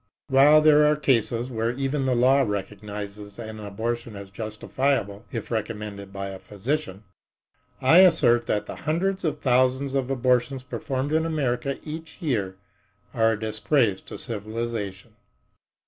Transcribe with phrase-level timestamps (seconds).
[0.29, 6.11] While there are cases where even the law recognizes an abortion as justifiable if recommended
[6.11, 7.03] by a physician,
[7.81, 12.57] I assert that the hundreds of thousands of abortions performed in America each year
[13.13, 15.13] are a disgrace to civilization.